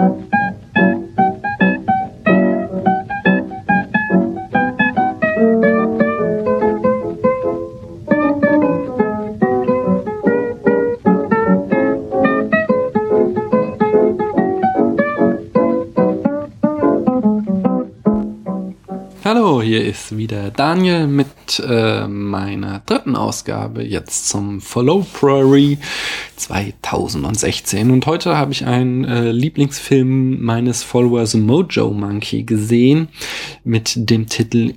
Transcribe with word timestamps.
hier 0.00 0.39
Daniel 20.60 21.06
mit 21.06 21.26
äh, 21.66 22.06
meiner 22.06 22.82
dritten 22.84 23.16
Ausgabe 23.16 23.82
jetzt 23.82 24.28
zum 24.28 24.60
Follow 24.60 25.06
Prairie 25.10 25.78
2016. 26.36 27.90
Und 27.90 28.04
heute 28.04 28.36
habe 28.36 28.52
ich 28.52 28.66
einen 28.66 29.06
äh, 29.06 29.32
Lieblingsfilm 29.32 30.42
meines 30.42 30.82
Followers 30.82 31.32
Mojo 31.32 31.92
Monkey 31.92 32.42
gesehen 32.42 33.08
mit 33.64 34.10
dem 34.10 34.26
Titel 34.26 34.74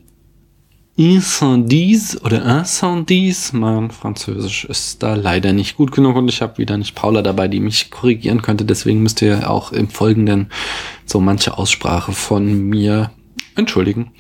Incendis 0.96 2.18
oder 2.24 2.60
Incendis. 2.60 3.52
Mein 3.52 3.92
Französisch 3.92 4.64
ist 4.64 5.04
da 5.04 5.16
leider 5.16 5.52
nicht 5.52 5.76
gut 5.76 5.92
genug 5.92 6.16
und 6.16 6.30
ich 6.30 6.42
habe 6.42 6.60
wieder 6.60 6.78
nicht 6.78 6.96
Paula 6.96 7.22
dabei, 7.22 7.50
die 7.50 7.60
mich 7.60 7.92
korrigieren 7.92 8.42
könnte. 8.42 8.64
Deswegen 8.64 9.04
müsst 9.04 9.22
ihr 9.22 9.50
auch 9.50 9.74
im 9.74 9.90
Folgenden 9.90 10.50
so 11.06 11.20
manche 11.20 11.58
Aussprache 11.58 12.14
von 12.14 12.70
mir 12.70 13.12
entschuldigen. 13.56 14.12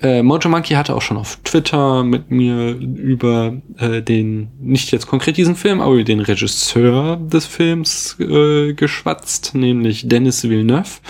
Äh, 0.00 0.22
Mojo 0.22 0.48
Monkey 0.48 0.74
hatte 0.74 0.94
auch 0.94 1.02
schon 1.02 1.16
auf 1.16 1.38
Twitter 1.44 2.02
mit 2.02 2.30
mir 2.30 2.70
über 2.70 3.54
äh, 3.78 4.02
den, 4.02 4.50
nicht 4.60 4.90
jetzt 4.90 5.06
konkret 5.06 5.36
diesen 5.36 5.56
Film, 5.56 5.80
aber 5.80 5.94
über 5.94 6.04
den 6.04 6.20
Regisseur 6.20 7.16
des 7.16 7.46
Films 7.46 8.16
äh, 8.18 8.74
geschwatzt, 8.74 9.54
nämlich 9.54 10.08
Dennis 10.08 10.42
Villeneuve. 10.44 11.00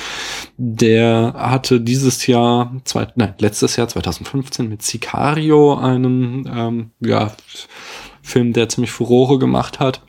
Der 0.57 1.35
hatte 1.37 1.81
dieses 1.81 2.27
Jahr, 2.27 2.75
zwei, 2.85 3.09
nein, 3.17 3.35
letztes 3.39 3.77
Jahr 3.77 3.89
2015 3.89 4.69
mit 4.69 4.83
Sicario, 4.83 5.77
einem 5.77 6.47
ähm, 6.55 6.91
ja, 7.01 7.33
Film, 8.23 8.53
der 8.53 8.69
ziemlich 8.69 8.93
Furore 8.93 9.39
gemacht 9.39 9.81
hat. 9.81 10.03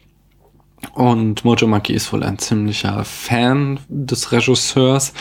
Und 0.93 1.45
Mojo 1.45 1.67
Monkey 1.67 1.93
ist 1.93 2.11
wohl 2.13 2.23
ein 2.23 2.37
ziemlicher 2.37 3.03
Fan 3.05 3.79
des 3.87 4.31
Regisseurs 4.31 5.13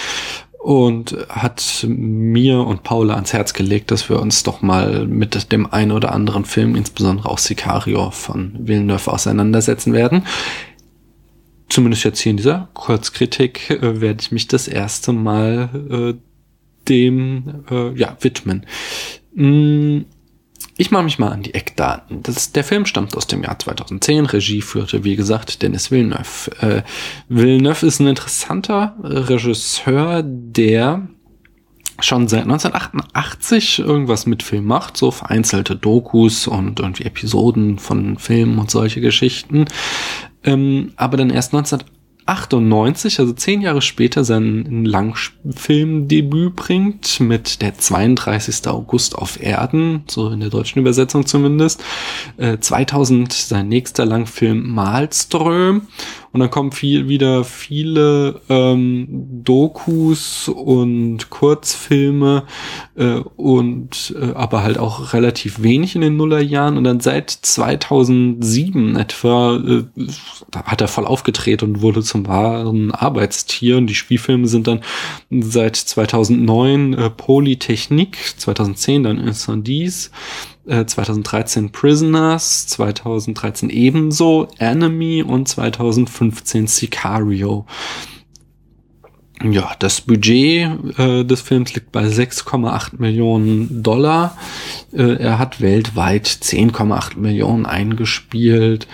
und 0.64 1.14
hat 1.28 1.84
mir 1.86 2.60
und 2.60 2.84
Paula 2.84 3.16
ans 3.16 3.34
Herz 3.34 3.52
gelegt, 3.52 3.90
dass 3.90 4.08
wir 4.08 4.18
uns 4.18 4.44
doch 4.44 4.62
mal 4.62 5.06
mit 5.06 5.52
dem 5.52 5.70
einen 5.70 5.92
oder 5.92 6.12
anderen 6.12 6.46
Film, 6.46 6.74
insbesondere 6.74 7.28
auch 7.28 7.36
Sicario 7.36 8.10
von 8.10 8.54
Villeneuve, 8.66 9.12
auseinandersetzen 9.12 9.92
werden. 9.92 10.24
Zumindest 11.68 12.04
jetzt 12.04 12.20
hier 12.20 12.30
in 12.30 12.38
dieser 12.38 12.70
Kurzkritik 12.72 13.68
äh, 13.68 14.00
werde 14.00 14.22
ich 14.22 14.32
mich 14.32 14.48
das 14.48 14.66
erste 14.66 15.12
Mal 15.12 15.68
äh, 15.90 16.14
dem 16.88 17.64
äh, 17.70 17.92
ja, 17.98 18.16
widmen. 18.20 18.64
Mm, 19.34 20.06
ich 20.76 20.90
mache 20.90 21.04
mich 21.04 21.18
mal 21.18 21.30
an 21.30 21.42
die 21.42 21.54
Eckdaten. 21.54 22.22
Das, 22.22 22.52
der 22.52 22.64
Film 22.64 22.84
stammt 22.86 23.16
aus 23.16 23.26
dem 23.26 23.42
Jahr 23.42 23.58
2010. 23.58 24.26
Regie 24.26 24.60
führte, 24.60 25.04
wie 25.04 25.16
gesagt, 25.16 25.62
Dennis 25.62 25.90
Villeneuve. 25.90 26.50
Äh, 26.60 26.82
Villeneuve 27.28 27.86
ist 27.86 28.00
ein 28.00 28.08
interessanter 28.08 28.96
Regisseur, 29.02 30.22
der 30.24 31.08
schon 32.00 32.26
seit 32.26 32.42
1988 32.42 33.78
irgendwas 33.78 34.26
mit 34.26 34.42
Film 34.42 34.64
macht, 34.64 34.96
so 34.96 35.12
vereinzelte 35.12 35.76
Dokus 35.76 36.48
und 36.48 36.80
irgendwie 36.80 37.04
Episoden 37.04 37.78
von 37.78 38.18
Filmen 38.18 38.58
und 38.58 38.70
solche 38.70 39.00
Geschichten. 39.00 39.66
Ähm, 40.42 40.92
aber 40.96 41.16
dann 41.16 41.30
erst 41.30 41.52
19 41.52 41.84
98, 42.26 43.20
also 43.20 43.32
zehn 43.32 43.60
Jahre 43.60 43.82
später, 43.82 44.24
sein 44.24 44.84
Langfilmdebüt 44.84 46.56
bringt 46.56 47.20
mit 47.20 47.60
der 47.62 47.76
32. 47.76 48.66
August 48.68 49.16
auf 49.16 49.42
Erden, 49.42 50.04
so 50.06 50.30
in 50.30 50.40
der 50.40 50.50
deutschen 50.50 50.78
Übersetzung 50.78 51.26
zumindest. 51.26 51.82
Äh, 52.36 52.58
2000 52.58 53.32
sein 53.32 53.68
nächster 53.68 54.04
Langfilm 54.04 54.72
Malström 54.74 55.82
und 56.34 56.40
dann 56.40 56.50
kommen 56.50 56.72
viel, 56.72 57.08
wieder 57.08 57.44
viele 57.44 58.40
ähm, 58.48 59.06
Dokus 59.44 60.48
und 60.48 61.30
Kurzfilme 61.30 62.42
äh, 62.96 63.20
und 63.36 64.12
äh, 64.20 64.32
aber 64.34 64.64
halt 64.64 64.76
auch 64.76 65.12
relativ 65.12 65.62
wenig 65.62 65.94
in 65.94 66.00
den 66.00 66.16
Nullerjahren. 66.16 66.76
Und 66.76 66.82
dann 66.82 66.98
seit 66.98 67.30
2007 67.30 68.96
etwa 68.96 69.58
äh, 69.58 69.84
hat 70.64 70.80
er 70.80 70.88
voll 70.88 71.06
aufgedreht 71.06 71.62
und 71.62 71.82
wurde 71.82 72.02
zum 72.14 72.28
wahren 72.28 72.92
Arbeitstier. 72.92 73.76
Und 73.76 73.88
die 73.88 73.94
Spielfilme 73.96 74.46
sind 74.46 74.68
dann 74.68 74.82
seit 75.30 75.74
2009 75.74 76.94
äh, 76.94 77.10
Polytechnik, 77.10 78.16
2010 78.36 79.02
dann 79.02 79.18
Incendies, 79.18 80.12
2013 80.66 81.66
äh, 81.66 81.68
Prisoners, 81.70 82.68
2013 82.68 83.68
ebenso 83.68 84.48
Enemy 84.58 85.24
und 85.24 85.48
2015 85.48 86.68
Sicario. 86.68 87.66
Ja, 89.42 89.72
das 89.80 90.00
Budget 90.00 90.98
äh, 90.98 91.24
des 91.24 91.40
Films 91.40 91.74
liegt 91.74 91.90
bei 91.90 92.04
6,8 92.04 92.92
Millionen 92.98 93.82
Dollar. 93.82 94.38
Äh, 94.92 95.16
er 95.16 95.38
hat 95.40 95.60
weltweit 95.60 96.28
10,8 96.28 97.18
Millionen 97.18 97.66
eingespielt. 97.66 98.86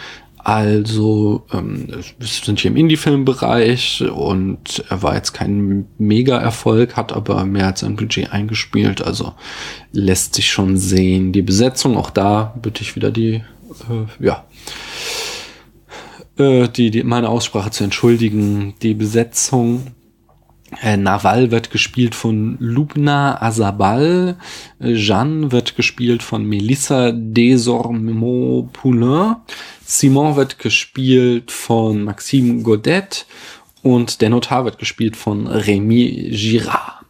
Also, 0.42 1.46
ähm, 1.52 1.88
wir 1.88 2.26
sind 2.26 2.60
hier 2.60 2.70
im 2.70 2.76
Indie-Film-Bereich 2.76 4.04
und 4.10 4.84
er 4.88 5.02
war 5.02 5.14
jetzt 5.14 5.32
kein 5.32 5.86
Mega-Erfolg, 5.98 6.96
hat 6.96 7.12
aber 7.12 7.44
mehr 7.44 7.66
als 7.66 7.84
ein 7.84 7.96
Budget 7.96 8.32
eingespielt, 8.32 9.02
also 9.02 9.34
lässt 9.92 10.34
sich 10.34 10.50
schon 10.50 10.78
sehen. 10.78 11.32
Die 11.32 11.42
Besetzung, 11.42 11.96
auch 11.96 12.10
da 12.10 12.54
bitte 12.60 12.82
ich 12.82 12.96
wieder 12.96 13.10
die, 13.10 13.34
äh, 13.34 13.42
ja, 14.18 14.44
äh, 16.38 16.68
die, 16.68 16.90
die, 16.90 17.02
meine 17.02 17.28
Aussprache 17.28 17.70
zu 17.70 17.84
entschuldigen. 17.84 18.74
Die 18.80 18.94
Besetzung 18.94 19.88
äh, 20.82 20.96
Naval 20.96 21.50
wird 21.50 21.70
gespielt 21.70 22.14
von 22.14 22.56
Lubna 22.60 23.42
Azabal. 23.42 24.36
Jeanne 24.80 25.52
wird 25.52 25.76
gespielt 25.76 26.22
von 26.22 26.46
Melissa 26.46 27.12
Desormeaux-Poulain. 27.12 29.36
Simon 29.90 30.36
wird 30.36 30.60
gespielt 30.60 31.50
von 31.50 32.04
Maxime 32.04 32.62
Godet. 32.62 33.26
Und 33.82 34.20
der 34.20 34.30
Notar 34.30 34.64
wird 34.64 34.78
gespielt 34.78 35.16
von 35.16 35.48
Rémi 35.48 36.30
Girard. 36.30 37.04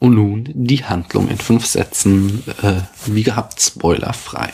Und 0.00 0.14
nun 0.14 0.48
die 0.52 0.84
Handlung 0.84 1.28
in 1.28 1.38
fünf 1.38 1.64
Sätzen, 1.64 2.42
äh, 2.62 2.80
wie 3.06 3.22
gehabt, 3.22 3.60
spoilerfrei. 3.60 4.52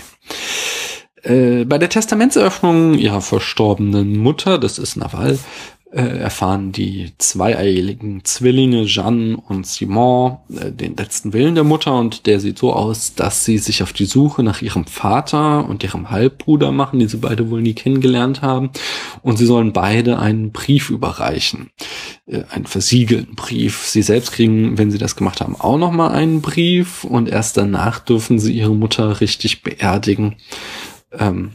Äh, 1.22 1.64
bei 1.64 1.78
der 1.78 1.88
Testamentseröffnung 1.88 2.98
ihrer 2.98 3.22
verstorbenen 3.22 4.18
Mutter, 4.18 4.58
das 4.58 4.78
ist 4.78 4.96
Naval, 4.96 5.38
erfahren 5.98 6.70
die 6.70 7.12
zweieigen 7.18 8.24
Zwillinge 8.24 8.84
Jeanne 8.84 9.36
und 9.36 9.66
Simon 9.66 10.38
äh, 10.48 10.70
den 10.70 10.94
letzten 10.96 11.32
Willen 11.32 11.56
der 11.56 11.64
Mutter 11.64 11.98
und 11.98 12.26
der 12.26 12.38
sieht 12.38 12.58
so 12.58 12.72
aus, 12.72 13.14
dass 13.14 13.44
sie 13.44 13.58
sich 13.58 13.82
auf 13.82 13.92
die 13.92 14.04
Suche 14.04 14.44
nach 14.44 14.62
ihrem 14.62 14.84
Vater 14.84 15.68
und 15.68 15.82
ihrem 15.82 16.10
Halbbruder 16.10 16.70
machen, 16.70 17.00
die 17.00 17.08
sie 17.08 17.16
beide 17.16 17.50
wohl 17.50 17.60
nie 17.60 17.74
kennengelernt 17.74 18.40
haben 18.40 18.70
und 19.22 19.36
sie 19.36 19.46
sollen 19.46 19.72
beide 19.72 20.20
einen 20.20 20.52
Brief 20.52 20.90
überreichen, 20.90 21.70
äh, 22.26 22.44
einen 22.50 22.66
versiegelten 22.66 23.34
Brief. 23.34 23.84
Sie 23.84 24.02
selbst 24.02 24.30
kriegen, 24.30 24.78
wenn 24.78 24.92
sie 24.92 24.98
das 24.98 25.16
gemacht 25.16 25.40
haben, 25.40 25.56
auch 25.56 25.78
noch 25.78 25.90
mal 25.90 26.12
einen 26.12 26.40
Brief 26.40 27.02
und 27.02 27.28
erst 27.28 27.56
danach 27.56 27.98
dürfen 27.98 28.38
sie 28.38 28.52
ihre 28.52 28.76
Mutter 28.76 29.20
richtig 29.20 29.62
beerdigen. 29.62 30.36
Ähm, 31.18 31.50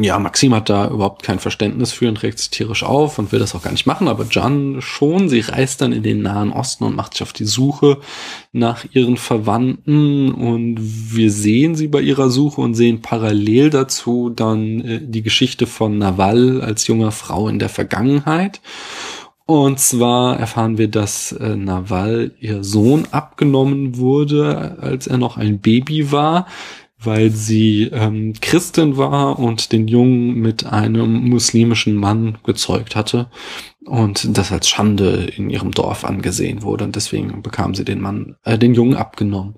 ja, 0.00 0.18
Maxim 0.18 0.54
hat 0.54 0.70
da 0.70 0.88
überhaupt 0.88 1.22
kein 1.22 1.38
Verständnis 1.38 1.92
für 1.92 2.08
und 2.08 2.22
regt 2.22 2.38
sich 2.38 2.48
tierisch 2.48 2.82
auf 2.82 3.18
und 3.18 3.30
will 3.30 3.40
das 3.40 3.54
auch 3.54 3.62
gar 3.62 3.72
nicht 3.72 3.86
machen, 3.86 4.08
aber 4.08 4.24
Jan 4.30 4.80
schon. 4.80 5.28
Sie 5.28 5.40
reist 5.40 5.82
dann 5.82 5.92
in 5.92 6.02
den 6.02 6.22
Nahen 6.22 6.50
Osten 6.50 6.84
und 6.84 6.96
macht 6.96 7.12
sich 7.12 7.22
auf 7.22 7.34
die 7.34 7.44
Suche 7.44 7.98
nach 8.52 8.86
ihren 8.92 9.18
Verwandten 9.18 10.32
und 10.32 10.78
wir 10.80 11.30
sehen 11.30 11.74
sie 11.74 11.88
bei 11.88 12.00
ihrer 12.00 12.30
Suche 12.30 12.62
und 12.62 12.74
sehen 12.74 13.02
parallel 13.02 13.68
dazu 13.68 14.30
dann 14.30 14.80
äh, 14.80 15.00
die 15.02 15.22
Geschichte 15.22 15.66
von 15.66 15.98
Naval 15.98 16.62
als 16.62 16.86
junger 16.86 17.12
Frau 17.12 17.48
in 17.48 17.58
der 17.58 17.68
Vergangenheit. 17.68 18.62
Und 19.44 19.80
zwar 19.80 20.38
erfahren 20.38 20.78
wir, 20.78 20.88
dass 20.88 21.32
äh, 21.32 21.56
Naval 21.56 22.32
ihr 22.40 22.64
Sohn 22.64 23.08
abgenommen 23.10 23.98
wurde, 23.98 24.78
als 24.80 25.06
er 25.06 25.18
noch 25.18 25.36
ein 25.36 25.58
Baby 25.58 26.10
war 26.12 26.46
weil 27.04 27.30
sie 27.30 27.84
ähm, 27.92 28.34
Christin 28.40 28.96
war 28.96 29.38
und 29.38 29.72
den 29.72 29.88
Jungen 29.88 30.34
mit 30.34 30.66
einem 30.66 31.28
muslimischen 31.28 31.96
Mann 31.96 32.38
gezeugt 32.44 32.96
hatte 32.96 33.28
und 33.84 34.36
das 34.36 34.52
als 34.52 34.68
Schande 34.68 35.30
in 35.36 35.50
ihrem 35.50 35.72
Dorf 35.72 36.04
angesehen 36.04 36.62
wurde 36.62 36.84
und 36.84 36.96
deswegen 36.96 37.42
bekam 37.42 37.74
sie 37.74 37.84
den 37.84 38.00
Mann, 38.00 38.36
äh, 38.44 38.58
den 38.58 38.74
Jungen 38.74 38.96
abgenommen. 38.96 39.54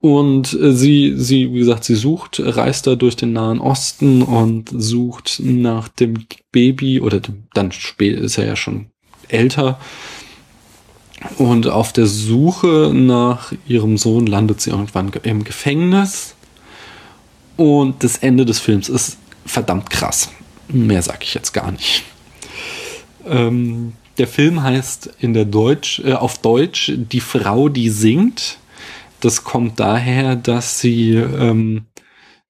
Und 0.00 0.54
äh, 0.54 0.72
sie, 0.72 1.14
sie, 1.16 1.52
wie 1.52 1.58
gesagt, 1.58 1.84
sie 1.84 1.94
sucht, 1.94 2.40
reist 2.42 2.86
da 2.86 2.94
durch 2.94 3.16
den 3.16 3.34
Nahen 3.34 3.60
Osten 3.60 4.22
und 4.22 4.70
sucht 4.72 5.42
nach 5.44 5.88
dem 5.88 6.24
Baby 6.52 7.00
oder 7.00 7.20
dem, 7.20 7.44
dann 7.52 7.70
spät 7.70 8.18
ist 8.18 8.38
er 8.38 8.46
ja 8.46 8.56
schon 8.56 8.86
älter 9.28 9.78
Und 11.36 11.66
auf 11.66 11.92
der 11.92 12.06
Suche 12.06 12.92
nach 12.94 13.52
ihrem 13.66 13.98
Sohn 13.98 14.26
landet 14.26 14.60
sie 14.60 14.70
irgendwann 14.70 15.12
im 15.22 15.44
Gefängnis. 15.44 16.34
Und 17.60 18.02
das 18.04 18.16
Ende 18.16 18.46
des 18.46 18.58
Films 18.58 18.88
ist 18.88 19.18
verdammt 19.44 19.90
krass. 19.90 20.30
Mehr 20.68 21.02
sage 21.02 21.18
ich 21.24 21.34
jetzt 21.34 21.52
gar 21.52 21.70
nicht. 21.70 22.04
Ähm, 23.26 23.92
der 24.16 24.28
Film 24.28 24.62
heißt 24.62 25.10
in 25.20 25.34
der 25.34 25.44
Deutsch, 25.44 26.00
äh, 26.02 26.14
auf 26.14 26.38
Deutsch 26.38 26.90
Die 26.96 27.20
Frau, 27.20 27.68
die 27.68 27.90
singt. 27.90 28.56
Das 29.20 29.44
kommt 29.44 29.78
daher, 29.78 30.36
dass 30.36 30.80
sie, 30.80 31.10
ähm, 31.16 31.84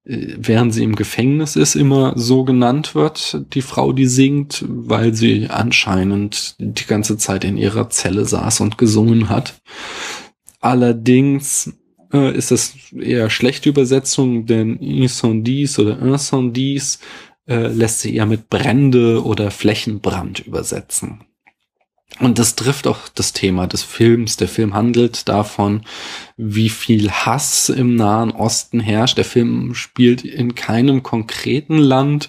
äh, 0.04 0.36
während 0.36 0.74
sie 0.74 0.84
im 0.84 0.94
Gefängnis 0.94 1.56
ist, 1.56 1.74
immer 1.74 2.12
so 2.14 2.44
genannt 2.44 2.94
wird, 2.94 3.36
die 3.52 3.62
Frau, 3.62 3.92
die 3.92 4.06
singt, 4.06 4.64
weil 4.68 5.12
sie 5.12 5.48
anscheinend 5.50 6.54
die 6.60 6.86
ganze 6.86 7.16
Zeit 7.16 7.42
in 7.42 7.56
ihrer 7.56 7.90
Zelle 7.90 8.26
saß 8.26 8.60
und 8.60 8.78
gesungen 8.78 9.28
hat. 9.28 9.60
Allerdings 10.60 11.72
äh, 12.12 12.36
ist 12.36 12.50
das 12.50 12.74
eher 12.92 13.30
schlechte 13.30 13.68
Übersetzung, 13.68 14.46
denn 14.46 14.76
Incendis 14.76 15.78
oder 15.78 15.98
Incendis 15.98 17.00
äh, 17.46 17.66
lässt 17.68 18.00
sich 18.00 18.14
eher 18.14 18.26
mit 18.26 18.48
Brände 18.48 19.24
oder 19.24 19.50
Flächenbrand 19.50 20.40
übersetzen. 20.40 21.24
Und 22.20 22.38
das 22.38 22.54
trifft 22.54 22.86
auch 22.86 23.08
das 23.14 23.32
Thema 23.32 23.66
des 23.66 23.82
Films. 23.82 24.36
Der 24.36 24.48
Film 24.48 24.74
handelt 24.74 25.26
davon, 25.26 25.82
wie 26.36 26.68
viel 26.68 27.10
Hass 27.10 27.70
im 27.70 27.96
Nahen 27.96 28.30
Osten 28.30 28.78
herrscht. 28.78 29.16
Der 29.16 29.24
Film 29.24 29.74
spielt 29.74 30.22
in 30.22 30.54
keinem 30.54 31.02
konkreten 31.02 31.78
Land 31.78 32.28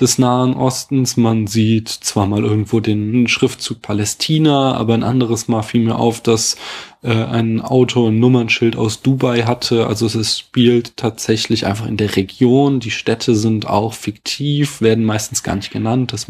des 0.00 0.18
Nahen 0.18 0.54
Ostens. 0.54 1.18
Man 1.18 1.46
sieht 1.46 1.90
zwar 1.90 2.26
mal 2.26 2.44
irgendwo 2.44 2.80
den 2.80 3.28
Schriftzug 3.28 3.82
Palästina, 3.82 4.74
aber 4.74 4.94
ein 4.94 5.02
anderes 5.02 5.48
Mal 5.48 5.62
fiel 5.62 5.82
mir 5.82 5.96
auf, 5.96 6.22
dass 6.22 6.56
äh, 7.02 7.12
ein 7.12 7.60
Auto 7.60 8.08
ein 8.08 8.18
Nummernschild 8.18 8.74
aus 8.74 9.02
Dubai 9.02 9.42
hatte. 9.42 9.86
Also 9.86 10.06
es 10.06 10.38
spielt 10.38 10.96
tatsächlich 10.96 11.66
einfach 11.66 11.86
in 11.86 11.98
der 11.98 12.16
Region. 12.16 12.80
Die 12.80 12.90
Städte 12.90 13.34
sind 13.34 13.66
auch 13.66 13.92
fiktiv, 13.92 14.80
werden 14.80 15.04
meistens 15.04 15.42
gar 15.42 15.56
nicht 15.56 15.70
genannt. 15.70 16.14
Das 16.14 16.26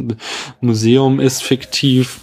Museum 0.60 1.20
ist 1.20 1.44
fiktiv 1.44 2.18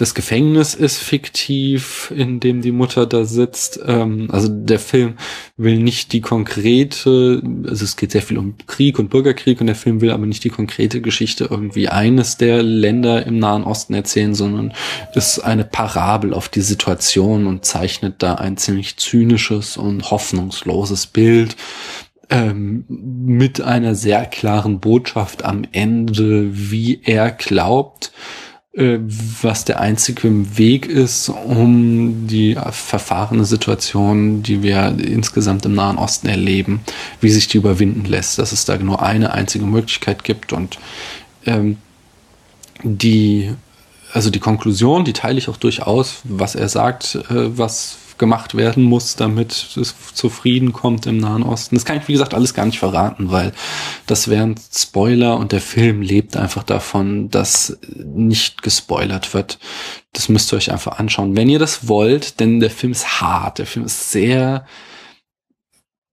das 0.00 0.14
Gefängnis 0.14 0.72
ist 0.72 0.96
fiktiv, 0.96 2.10
in 2.16 2.40
dem 2.40 2.62
die 2.62 2.72
Mutter 2.72 3.04
da 3.04 3.26
sitzt. 3.26 3.78
Ähm, 3.86 4.28
also 4.32 4.48
der 4.48 4.78
Film 4.78 5.18
will 5.58 5.78
nicht 5.78 6.14
die 6.14 6.22
konkrete, 6.22 7.42
also 7.68 7.84
es 7.84 7.96
geht 7.96 8.12
sehr 8.12 8.22
viel 8.22 8.38
um 8.38 8.54
Krieg 8.66 8.98
und 8.98 9.10
Bürgerkrieg 9.10 9.60
und 9.60 9.66
der 9.66 9.76
Film 9.76 10.00
will 10.00 10.10
aber 10.10 10.24
nicht 10.24 10.42
die 10.42 10.48
konkrete 10.48 11.02
Geschichte 11.02 11.48
irgendwie 11.50 11.90
eines 11.90 12.38
der 12.38 12.62
Länder 12.62 13.26
im 13.26 13.38
Nahen 13.38 13.62
Osten 13.62 13.92
erzählen, 13.92 14.34
sondern 14.34 14.72
ist 15.14 15.40
eine 15.40 15.64
Parabel 15.64 16.32
auf 16.32 16.48
die 16.48 16.62
Situation 16.62 17.46
und 17.46 17.66
zeichnet 17.66 18.22
da 18.22 18.36
ein 18.36 18.56
ziemlich 18.56 18.96
zynisches 18.96 19.76
und 19.76 20.10
hoffnungsloses 20.10 21.08
Bild 21.08 21.56
ähm, 22.30 22.86
mit 22.88 23.60
einer 23.60 23.94
sehr 23.94 24.24
klaren 24.24 24.80
Botschaft 24.80 25.44
am 25.44 25.64
Ende, 25.72 26.48
wie 26.52 27.02
er 27.04 27.30
glaubt, 27.30 28.12
was 28.72 29.64
der 29.64 29.80
einzige 29.80 30.56
Weg 30.56 30.86
ist, 30.86 31.28
um 31.28 32.28
die 32.28 32.56
verfahrene 32.70 33.44
Situation, 33.44 34.44
die 34.44 34.62
wir 34.62 34.96
insgesamt 34.96 35.66
im 35.66 35.74
Nahen 35.74 35.98
Osten 35.98 36.28
erleben, 36.28 36.80
wie 37.20 37.30
sich 37.30 37.48
die 37.48 37.56
überwinden 37.56 38.04
lässt, 38.04 38.38
dass 38.38 38.52
es 38.52 38.64
da 38.64 38.78
nur 38.78 39.02
eine 39.02 39.32
einzige 39.32 39.64
Möglichkeit 39.64 40.22
gibt 40.22 40.52
und 40.52 40.78
ähm, 41.46 41.78
die 42.84 43.50
also 44.12 44.30
die 44.30 44.40
Konklusion, 44.40 45.04
die 45.04 45.12
teile 45.12 45.38
ich 45.38 45.48
auch 45.48 45.56
durchaus, 45.56 46.22
was 46.24 46.54
er 46.54 46.68
sagt, 46.68 47.14
äh, 47.14 47.56
was 47.56 47.96
gemacht 48.20 48.56
werden 48.56 48.84
muss, 48.84 49.16
damit 49.16 49.76
es 49.76 49.96
zu 50.14 50.30
Frieden 50.30 50.72
kommt 50.72 51.06
im 51.06 51.16
Nahen 51.16 51.42
Osten. 51.42 51.74
Das 51.74 51.84
kann 51.84 51.98
ich, 51.98 52.06
wie 52.06 52.12
gesagt, 52.12 52.34
alles 52.34 52.54
gar 52.54 52.66
nicht 52.66 52.78
verraten, 52.78 53.32
weil 53.32 53.52
das 54.06 54.28
wären 54.28 54.54
Spoiler 54.72 55.36
und 55.36 55.50
der 55.50 55.60
Film 55.60 56.02
lebt 56.02 56.36
einfach 56.36 56.62
davon, 56.62 57.30
dass 57.30 57.80
nicht 57.96 58.62
gespoilert 58.62 59.34
wird. 59.34 59.58
Das 60.12 60.28
müsst 60.28 60.52
ihr 60.52 60.56
euch 60.56 60.70
einfach 60.70 61.00
anschauen, 61.00 61.34
wenn 61.34 61.48
ihr 61.48 61.58
das 61.58 61.88
wollt, 61.88 62.38
denn 62.38 62.60
der 62.60 62.70
Film 62.70 62.92
ist 62.92 63.20
hart, 63.20 63.58
der 63.58 63.66
Film 63.66 63.86
ist 63.86 64.12
sehr 64.12 64.64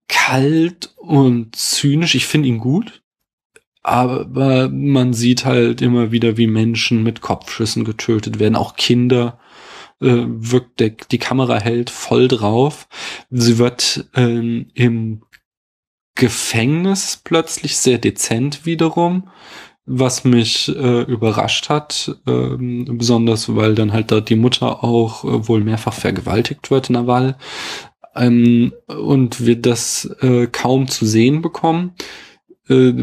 kalt 0.07 0.95
und 0.95 1.55
zynisch. 1.55 2.15
Ich 2.15 2.25
finde 2.25 2.47
ihn 2.47 2.57
gut 2.57 3.03
aber 3.87 4.67
man 4.67 5.13
sieht 5.13 5.45
halt 5.45 5.81
immer 5.81 6.11
wieder, 6.11 6.35
wie 6.35 6.47
Menschen 6.47 7.03
mit 7.03 7.21
Kopfschüssen 7.21 7.85
getötet 7.85 8.37
werden, 8.37 8.57
auch 8.57 8.75
Kinder 8.75 9.39
äh, 10.01 10.25
wirkt 10.27 10.79
der, 10.79 10.89
die 10.89 11.17
Kamera 11.17 11.59
hält 11.59 11.89
voll 11.89 12.27
drauf. 12.27 12.87
Sie 13.29 13.57
wird 13.57 14.07
ähm, 14.15 14.67
im 14.73 15.21
Gefängnis 16.15 17.21
plötzlich 17.23 17.77
sehr 17.77 17.99
dezent 17.99 18.65
wiederum, 18.65 19.29
was 19.85 20.23
mich 20.25 20.67
äh, 20.75 21.03
überrascht 21.03 21.69
hat, 21.69 22.19
ähm, 22.27 22.97
besonders 22.97 23.55
weil 23.55 23.75
dann 23.75 23.93
halt 23.93 24.11
da 24.11 24.19
die 24.19 24.35
Mutter 24.35 24.83
auch 24.83 25.23
äh, 25.23 25.47
wohl 25.47 25.63
mehrfach 25.63 25.93
vergewaltigt 25.93 26.71
wird, 26.71 26.89
Nawal, 26.89 27.37
ähm, 28.15 28.73
und 28.87 29.45
wir 29.45 29.61
das 29.61 30.05
äh, 30.21 30.47
kaum 30.47 30.87
zu 30.87 31.05
sehen 31.05 31.41
bekommen. 31.41 31.93
Äh, 32.67 32.93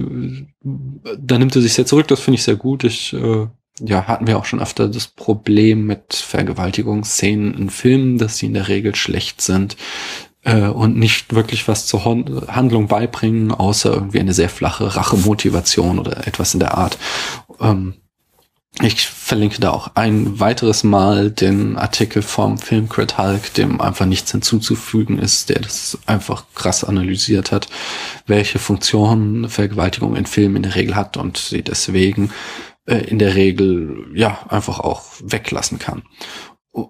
da 0.61 1.39
nimmt 1.39 1.57
er 1.57 1.63
sich 1.63 1.73
sehr 1.73 1.87
zurück, 1.87 2.09
das 2.09 2.21
finde 2.21 2.37
ich 2.37 2.45
sehr 2.45 2.57
gut. 2.57 2.85
Ich 2.85 3.13
äh, 3.15 3.47
ja, 3.81 4.07
hatten 4.07 4.27
wir 4.27 4.39
auch 4.39 4.45
schon 4.45 4.61
öfter 4.61 4.89
das 4.89 5.09
Problem 5.09 5.87
mit 5.87 6.15
Vergewaltigungsszenen 6.15 7.55
in 7.55 7.71
Filmen, 7.71 8.19
dass 8.19 8.39
sie 8.39 8.47
in 8.47 8.55
der 8.55 8.69
Regel 8.69 8.95
schlecht 8.95 9.41
sind 9.41 9.77
äh, 10.45 10.67
und 10.67 10.97
nicht 10.97 11.35
wirklich 11.35 11.67
was 11.67 11.87
zur 11.87 12.05
Handlung 12.05 12.87
beibringen, 12.87 13.51
außer 13.51 13.93
irgendwie 13.93 14.21
eine 14.21 14.35
sehr 14.35 14.49
flache 14.49 14.95
Rachemotivation 14.95 15.99
oder 15.99 16.27
etwas 16.27 16.55
in 16.55 16.61
der 16.61 16.77
Art. 16.77 16.99
Ähm, 17.61 17.95
ich 18.83 19.07
verlinke 19.07 19.61
da 19.61 19.71
auch 19.71 19.93
ein 19.95 20.41
weiteres 20.41 20.83
Mal 20.83 21.31
den 21.31 21.77
Artikel 21.77 22.23
vom 22.23 22.59
Filmcrit 22.59 23.19
Hulk, 23.19 23.55
dem 23.55 23.81
einfach 23.81 24.05
nichts 24.05 24.33
hinzuzufügen 24.33 25.21
ist, 25.21 25.49
der 25.49 25.61
das 25.61 25.99
einfach 26.07 26.45
krass 26.57 26.83
analysiert 26.83 27.53
hat, 27.53 27.69
welche 28.27 28.59
Funktion 28.59 29.49
Vergewaltigung 29.49 30.17
in 30.17 30.27
Filmen 30.27 30.57
in 30.57 30.63
der 30.65 30.75
Regel 30.75 30.97
hat 30.97 31.17
und 31.17 31.37
sie 31.37 31.63
deswegen 31.63 32.33
äh, 32.87 32.97
in 32.97 33.19
der 33.19 33.35
Regel 33.35 34.07
ja 34.15 34.47
einfach 34.49 34.81
auch 34.81 35.05
weglassen 35.23 35.79
kann. 35.79 36.03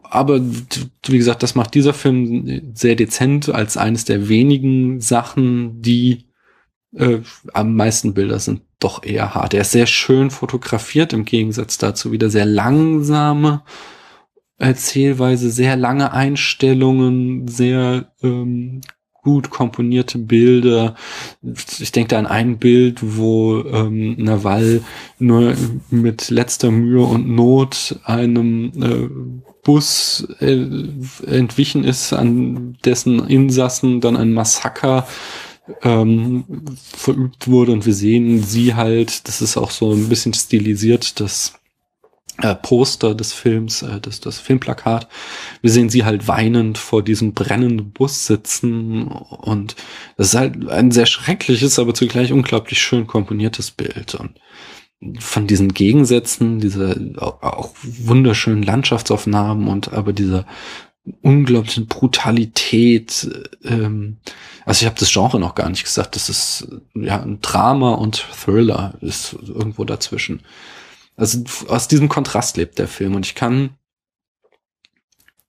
Aber 0.03 0.41
wie 0.41 1.19
gesagt, 1.19 1.43
das 1.43 1.55
macht 1.55 1.75
dieser 1.75 1.93
Film 1.93 2.73
sehr 2.75 2.97
dezent 2.97 3.51
als 3.51 3.77
eines 3.77 4.07
der 4.07 4.29
wenigen 4.29 5.01
Sachen, 5.01 5.83
die 5.83 6.25
äh, 6.95 7.19
am 7.53 7.75
meisten 7.75 8.15
Bilder 8.15 8.39
sind 8.39 8.63
doch 8.81 9.03
eher 9.03 9.35
hart. 9.35 9.53
Er 9.53 9.61
ist 9.63 9.73
sehr 9.73 9.87
schön 9.87 10.31
fotografiert, 10.31 11.13
im 11.13 11.25
Gegensatz 11.25 11.77
dazu 11.77 12.13
wieder 12.13 12.31
sehr 12.31 12.47
langsame 12.47 13.63
Erzählweise, 14.57 15.51
sehr 15.51 15.77
lange 15.77 16.13
Einstellungen, 16.13 17.49
sehr 17.49 18.13
ähm, 18.23 18.81
gut 19.25 19.51
komponierte 19.51 20.19
Bilder. 20.19 20.95
Ich 21.81 21.91
denke 21.91 22.09
da 22.11 22.19
an 22.19 22.27
ein 22.27 22.59
Bild, 22.59 23.01
wo 23.03 23.59
ähm, 23.61 24.17
Nawal 24.19 24.83
nur 25.19 25.55
mit 25.91 26.31
letzter 26.31 26.71
Mühe 26.71 27.03
und 27.03 27.29
Not 27.29 27.99
einem 28.05 28.73
äh, 28.81 29.09
Bus 29.65 30.29
äh, 30.41 30.67
entwichen 31.27 31.85
ist, 31.85 32.13
an 32.13 32.77
dessen 32.85 33.27
Insassen 33.27 34.01
dann 34.01 34.17
ein 34.17 34.33
Massaker 34.33 35.07
ähm, 35.83 36.45
verübt 36.77 37.49
wurde 37.49 37.73
und 37.73 37.87
wir 37.87 37.95
sehen 37.95 38.43
sie 38.43 38.75
halt, 38.75 39.27
das 39.27 39.41
ist 39.41 39.57
auch 39.57 39.71
so 39.71 39.93
ein 39.93 40.11
bisschen 40.11 40.35
stilisiert, 40.35 41.19
das 41.21 41.55
äh, 42.43 42.55
Poster 42.55 43.15
des 43.15 43.33
Films, 43.33 43.83
äh, 43.83 44.01
das, 44.01 44.21
das 44.21 44.39
Filmplakat. 44.39 45.09
Wir 45.63 45.71
sehen 45.71 45.89
sie 45.89 46.05
halt 46.05 46.27
weinend 46.27 46.79
vor 46.79 47.03
diesem 47.03 47.33
brennenden 47.33 47.93
Bus 47.93 48.27
sitzen 48.27 49.07
und 49.07 49.77
das 50.17 50.29
ist 50.29 50.35
halt 50.35 50.69
ein 50.69 50.91
sehr 50.91 51.07
schreckliches, 51.07 51.79
aber 51.79 51.95
zugleich 51.95 52.33
unglaublich 52.33 52.81
schön 52.81 53.07
komponiertes 53.07 53.71
Bild 53.71 54.15
und 54.15 54.41
von 55.19 55.47
diesen 55.47 55.75
Gegensätzen, 55.75 56.61
diese 56.61 57.15
auch 57.19 57.75
wunderschönen 57.83 58.63
Landschaftsaufnahmen 58.63 59.69
und 59.69 59.93
aber 59.93 60.13
dieser 60.13 60.47
unglaublichen 61.21 61.87
Brutalität. 61.87 63.29
Ähm, 63.65 64.17
also 64.65 64.83
ich 64.83 64.87
habe 64.87 64.99
das 64.99 65.13
Genre 65.13 65.39
noch 65.39 65.55
gar 65.55 65.69
nicht 65.69 65.85
gesagt. 65.85 66.17
Das 66.17 66.29
ist 66.29 66.69
ja 66.95 67.21
ein 67.21 67.41
Drama 67.43 67.95
und 67.95 68.27
Thriller 68.45 68.95
ist 69.01 69.37
irgendwo 69.47 69.85
dazwischen. 69.85 70.41
Also 71.17 71.45
aus 71.69 71.89
diesem 71.89 72.09
Kontrast 72.09 72.57
lebt 72.57 72.79
der 72.79 72.89
Film 72.89 73.15
und 73.15 73.27
ich 73.27 73.35
kann 73.35 73.77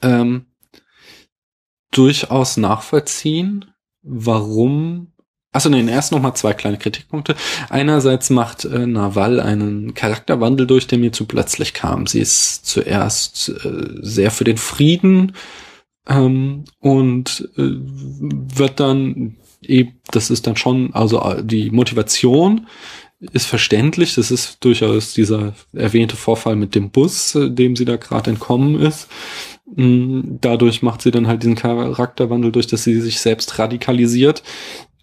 ähm, 0.01 0.45
durchaus 1.91 2.57
nachvollziehen, 2.57 3.65
warum 4.01 5.11
Achso, 5.55 5.69
nee, 5.69 5.89
erst 5.89 6.11
noch 6.11 6.21
mal 6.21 6.35
zwei 6.35 6.53
kleine 6.53 6.77
Kritikpunkte. 6.77 7.33
Einerseits 7.69 8.29
macht 8.29 8.65
äh, 8.65 8.85
Naval 8.85 9.39
einen 9.39 9.93
Charakterwandel 9.93 10.67
durch, 10.67 10.85
der 10.87 10.97
mir 10.97 11.13
zu 11.13 11.25
plötzlich 11.25 11.73
kam. 11.73 12.07
Sie 12.07 12.19
ist 12.19 12.65
zuerst 12.65 13.47
äh, 13.63 13.87
sehr 14.01 14.31
für 14.31 14.43
den 14.43 14.57
Frieden 14.57 15.31
ähm, 16.09 16.65
und 16.79 17.49
äh, 17.55 17.71
wird 17.71 18.81
dann 18.81 19.37
eben, 19.61 19.93
das 20.11 20.29
ist 20.29 20.45
dann 20.45 20.57
schon, 20.57 20.93
also 20.93 21.21
äh, 21.21 21.41
die 21.41 21.71
Motivation 21.71 22.67
ist 23.33 23.45
verständlich. 23.45 24.15
Das 24.15 24.31
ist 24.31 24.63
durchaus 24.63 25.13
dieser 25.13 25.53
erwähnte 25.73 26.15
Vorfall 26.15 26.55
mit 26.55 26.75
dem 26.75 26.91
Bus, 26.91 27.35
äh, 27.35 27.49
dem 27.49 27.75
sie 27.75 27.85
da 27.85 27.95
gerade 27.97 28.31
entkommen 28.31 28.79
ist. 28.79 29.07
Mm, 29.75 30.37
dadurch 30.41 30.81
macht 30.81 31.01
sie 31.01 31.11
dann 31.11 31.27
halt 31.27 31.43
diesen 31.43 31.55
Charakterwandel 31.55 32.51
durch, 32.51 32.67
dass 32.67 32.83
sie 32.83 33.01
sich 33.01 33.19
selbst 33.19 33.57
radikalisiert 33.59 34.43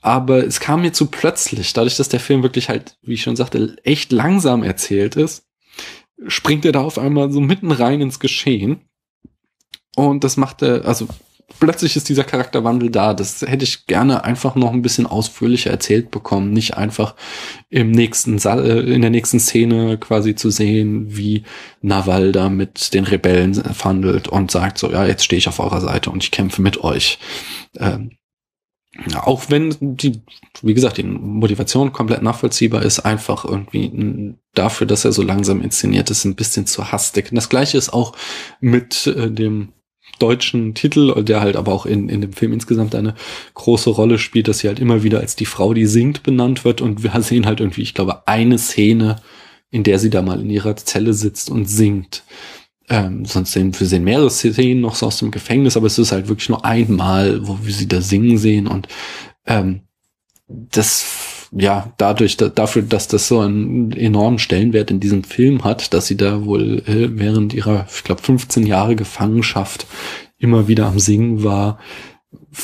aber 0.03 0.45
es 0.45 0.59
kam 0.59 0.83
mir 0.83 0.93
zu 0.93 1.07
plötzlich, 1.07 1.73
dadurch, 1.73 1.97
dass 1.97 2.09
der 2.09 2.21
Film 2.21 2.43
wirklich 2.43 2.69
halt, 2.69 2.99
wie 3.03 3.15
ich 3.15 3.23
schon 3.23 3.37
sagte, 3.37 3.77
echt 3.85 4.11
langsam 4.11 4.65
erzählt 4.65 5.15
ist, 5.15 5.47
springt 6.27 6.65
er 6.65 6.73
da 6.73 6.81
auf 6.81 6.99
einmal 6.99 7.31
so 7.31 7.41
mitten 7.41 7.71
rein 7.71 8.01
ins 8.01 8.19
Geschehen. 8.19 8.81
Und 9.95 10.25
das 10.25 10.37
macht 10.37 10.61
er, 10.63 10.85
also 10.87 11.07
plötzlich 11.59 11.97
ist 11.97 12.09
dieser 12.09 12.25
Charakterwandel 12.25 12.91
da. 12.91 13.15
Das 13.15 13.43
hätte 13.43 13.65
ich 13.65 13.87
gerne 13.87 14.25
einfach 14.25 14.55
noch 14.55 14.73
ein 14.73 14.83
bisschen 14.83 15.07
ausführlicher 15.07 15.71
erzählt 15.71 16.11
bekommen. 16.11 16.53
Nicht 16.53 16.77
einfach 16.77 17.15
im 17.71 17.91
nächsten 17.91 18.39
Saal, 18.39 18.65
äh, 18.65 18.95
in 18.95 19.01
der 19.01 19.11
nächsten 19.11 19.41
Szene 19.41 19.99
quasi 19.99 20.35
zu 20.35 20.51
sehen, 20.51 21.17
wie 21.17 21.45
Naval 21.81 22.33
da 22.33 22.49
mit 22.49 22.95
den 22.95 23.05
Rebellen 23.05 23.55
verhandelt 23.55 24.29
und 24.29 24.51
sagt 24.51 24.79
so, 24.79 24.91
ja, 24.91 25.07
jetzt 25.07 25.25
stehe 25.25 25.39
ich 25.39 25.49
auf 25.49 25.61
eurer 25.61 25.81
Seite 25.81 26.11
und 26.11 26.23
ich 26.25 26.31
kämpfe 26.31 26.63
mit 26.63 26.83
euch. 26.83 27.19
Ähm, 27.79 28.13
auch 29.15 29.45
wenn 29.49 29.75
die, 29.81 30.21
wie 30.61 30.75
gesagt, 30.75 30.99
die 30.99 31.03
Motivation 31.03 31.93
komplett 31.93 32.23
nachvollziehbar 32.23 32.83
ist, 32.83 33.01
einfach 33.01 33.45
irgendwie 33.47 34.35
dafür, 34.55 34.87
dass 34.87 35.07
er 35.07 35.13
so 35.13 35.23
langsam 35.23 35.63
inszeniert 35.63 36.11
ist, 36.11 36.25
ein 36.25 36.35
bisschen 36.35 36.67
zu 36.67 36.93
hastig. 36.93 37.31
Und 37.31 37.37
das 37.37 37.49
gleiche 37.49 37.79
ist 37.79 37.93
auch 37.93 38.15
mit 38.61 39.07
äh, 39.07 39.31
dem 39.31 39.73
deutschen 40.23 40.75
Titel, 40.75 41.23
der 41.25 41.41
halt 41.41 41.57
aber 41.57 41.73
auch 41.73 41.85
in, 41.85 42.09
in 42.09 42.21
dem 42.21 42.33
Film 42.33 42.53
insgesamt 42.53 42.95
eine 42.95 43.15
große 43.55 43.91
Rolle 43.91 44.19
spielt, 44.19 44.49
dass 44.49 44.61
sie 44.61 44.69
halt 44.69 44.79
immer 44.79 45.03
wieder 45.03 45.21
als 45.21 45.37
die 45.37 45.47
Frau, 45.47 45.75
die 45.75 45.87
singt, 45.87 46.23
benannt 46.23 46.65
wird. 46.65 46.81
Und 46.81 47.03
wir 47.03 47.21
sehen 47.23 47.47
halt 47.47 47.61
irgendwie, 47.61 47.83
ich 47.83 47.95
glaube, 47.95 48.27
eine 48.29 48.59
Szene, 48.59 49.17
in 49.71 49.83
der 49.83 49.99
sie 49.99 50.11
da 50.11 50.23
mal 50.23 50.41
in 50.41 50.51
ihrer 50.51 50.77
Zelle 50.77 51.13
sitzt 51.13 51.51
und 51.51 51.67
singt. 51.67 52.23
Ähm, 52.89 53.25
sonst 53.25 53.53
sehen 53.53 53.79
wir 53.79 53.87
sehen 53.87 54.05
mehrere 54.05 54.31
Szenen 54.31 54.81
noch 54.81 54.95
so 54.95 55.07
aus 55.07 55.19
dem 55.19 55.31
Gefängnis, 55.31 55.77
aber 55.77 55.87
es 55.87 55.99
ist 55.99 56.13
halt 56.13 56.29
wirklich 56.29 56.49
nur 56.49 56.65
einmal, 56.65 57.47
wo 57.47 57.59
wir 57.63 57.73
sie 57.73 57.89
da 57.89 58.01
singen 58.01 58.39
sehen 58.39 58.67
und 58.67 58.89
ähm, 59.47 59.83
das 60.49 61.32
ja 61.53 61.93
dadurch 61.99 62.37
da, 62.37 62.49
dafür, 62.49 62.83
dass 62.83 63.09
das 63.09 63.29
so 63.29 63.41
einen 63.41 63.93
enormen 63.93 64.39
Stellenwert 64.39 64.91
in 64.91 65.01
diesem 65.01 65.23
Film 65.25 65.65
hat, 65.65 65.93
dass 65.95 66.07
sie 66.07 66.17
da 66.17 66.45
wohl 66.45 66.83
äh, 66.87 67.19
während 67.19 67.55
ihrer, 67.55 67.87
ich 67.93 68.05
glaube, 68.05 68.23
15 68.23 68.67
Jahre 68.67 68.97
Gefangenschaft 68.97 69.87
immer 70.39 70.67
wieder 70.67 70.87
am 70.87 70.99
Singen 70.99 71.45
war, 71.45 71.79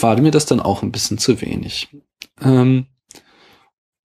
war 0.00 0.20
mir 0.20 0.30
das 0.30 0.46
dann 0.46 0.60
auch 0.60 0.82
ein 0.82 0.92
bisschen 0.92 1.18
zu 1.18 1.40
wenig. 1.40 1.88
Ähm, 2.40 2.86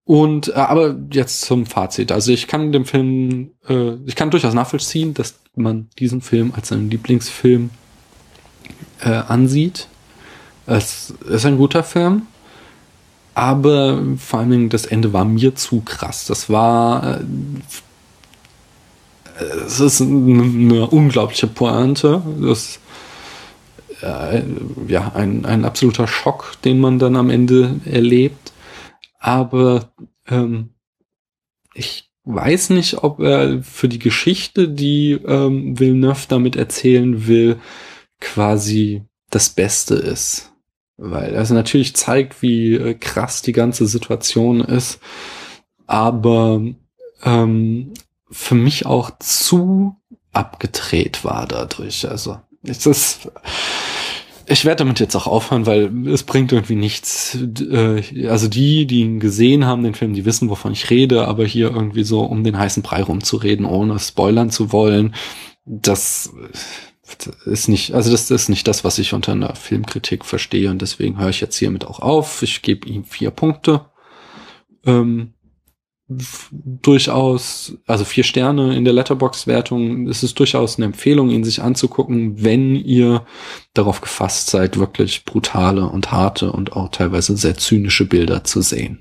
und 0.05 0.49
äh, 0.49 0.53
aber 0.53 0.97
jetzt 1.11 1.41
zum 1.41 1.65
Fazit. 1.65 2.11
Also 2.11 2.31
ich 2.31 2.47
kann 2.47 2.71
dem 2.71 2.85
Film, 2.85 3.51
äh, 3.67 3.95
ich 4.05 4.15
kann 4.15 4.31
durchaus 4.31 4.53
nachvollziehen, 4.53 5.13
dass 5.13 5.39
man 5.55 5.89
diesen 5.97 6.21
Film 6.21 6.51
als 6.55 6.69
seinen 6.69 6.89
Lieblingsfilm 6.89 7.69
äh, 8.99 9.09
ansieht. 9.09 9.87
Es 10.65 11.13
ist 11.29 11.45
ein 11.45 11.57
guter 11.57 11.83
Film, 11.83 12.23
aber 13.33 14.01
vor 14.17 14.39
allen 14.39 14.51
Dingen 14.51 14.69
das 14.69 14.85
Ende 14.85 15.13
war 15.13 15.25
mir 15.25 15.55
zu 15.55 15.81
krass. 15.81 16.25
Das 16.25 16.49
war, 16.49 17.21
äh, 19.39 19.43
es 19.65 19.79
ist 19.79 20.01
eine 20.01 20.87
unglaubliche 20.87 21.47
Pointe. 21.47 22.21
Das 22.41 22.79
äh, 24.01 24.43
ja 24.87 25.11
ein, 25.15 25.45
ein 25.45 25.65
absoluter 25.65 26.07
Schock, 26.07 26.57
den 26.63 26.79
man 26.79 26.99
dann 26.99 27.15
am 27.15 27.29
Ende 27.29 27.79
erlebt 27.85 28.53
aber 29.23 29.93
ähm, 30.27 30.71
ich 31.73 32.11
weiß 32.25 32.71
nicht, 32.71 33.03
ob 33.03 33.21
er 33.21 33.63
für 33.63 33.87
die 33.87 33.99
Geschichte, 33.99 34.67
die 34.67 35.13
ähm, 35.13 35.79
Villeneuve 35.79 36.25
damit 36.27 36.57
erzählen 36.57 37.25
will, 37.25 37.57
quasi 38.19 39.03
das 39.29 39.49
Beste 39.49 39.95
ist. 39.95 40.52
Weil 41.05 41.35
also 41.35 41.53
natürlich 41.53 41.95
zeigt, 41.95 42.41
wie 42.41 42.75
äh, 42.75 42.93
krass 42.93 43.41
die 43.41 43.51
ganze 43.51 43.87
Situation 43.87 44.61
ist, 44.61 44.99
aber 45.85 46.61
ähm, 47.23 47.93
für 48.31 48.55
mich 48.55 48.85
auch 48.85 49.11
zu 49.19 49.97
abgedreht 50.31 51.25
war 51.25 51.45
dadurch. 51.45 52.09
Also 52.09 52.37
es 52.63 52.85
ist 52.85 53.27
ich 54.45 54.65
werde 54.65 54.79
damit 54.79 54.99
jetzt 54.99 55.15
auch 55.15 55.27
aufhören, 55.27 55.65
weil 55.65 56.07
es 56.07 56.23
bringt 56.23 56.51
irgendwie 56.51 56.75
nichts. 56.75 57.37
Äh, 57.59 58.27
also 58.27 58.47
die, 58.47 58.85
die 58.85 59.01
ihn 59.01 59.19
gesehen 59.19 59.65
haben, 59.65 59.83
den 59.83 59.95
Film, 59.95 60.13
die 60.13 60.25
wissen, 60.25 60.49
wovon 60.49 60.73
ich 60.73 60.89
rede, 60.89 61.27
aber 61.27 61.45
hier 61.45 61.71
irgendwie 61.71 62.03
so 62.03 62.21
um 62.21 62.43
den 62.43 62.57
heißen 62.57 62.83
Brei 62.83 63.03
rumzureden, 63.03 63.65
ohne 63.65 63.99
spoilern 63.99 64.49
zu 64.49 64.71
wollen, 64.71 65.15
das 65.65 66.33
ist 67.45 67.67
nicht, 67.67 67.93
also 67.93 68.11
das 68.11 68.29
ist 68.29 68.49
nicht 68.49 68.67
das, 68.67 68.83
was 68.83 68.99
ich 68.99 69.13
unter 69.13 69.31
einer 69.33 69.55
Filmkritik 69.55 70.25
verstehe 70.25 70.69
und 70.69 70.81
deswegen 70.81 71.19
höre 71.19 71.29
ich 71.29 71.41
jetzt 71.41 71.57
hiermit 71.57 71.85
auch 71.85 71.99
auf. 71.99 72.41
Ich 72.43 72.61
gebe 72.61 72.87
ihm 72.87 73.03
vier 73.03 73.31
Punkte. 73.31 73.85
Ähm, 74.85 75.33
durchaus, 76.51 77.77
also 77.87 78.03
vier 78.03 78.23
Sterne 78.23 78.75
in 78.75 78.83
der 78.83 78.93
Letterbox-Wertung. 78.93 80.07
Es 80.07 80.23
ist 80.23 80.37
durchaus 80.37 80.77
eine 80.77 80.85
Empfehlung, 80.85 81.29
ihn 81.29 81.43
sich 81.43 81.61
anzugucken, 81.61 82.43
wenn 82.43 82.75
ihr 82.75 83.25
darauf 83.73 84.01
gefasst 84.01 84.49
seid, 84.49 84.77
wirklich 84.77 85.25
brutale 85.25 85.85
und 85.87 86.11
harte 86.11 86.51
und 86.51 86.73
auch 86.73 86.89
teilweise 86.89 87.37
sehr 87.37 87.57
zynische 87.57 88.05
Bilder 88.05 88.43
zu 88.43 88.61
sehen. 88.61 88.99